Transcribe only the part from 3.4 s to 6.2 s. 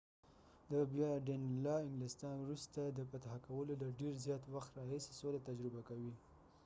کولو د ډیر زیات وخت راهیسې سوله تجربه کوي